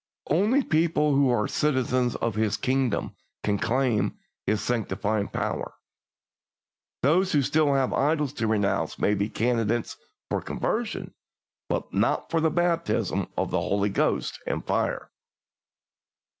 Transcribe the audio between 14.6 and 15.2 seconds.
fire.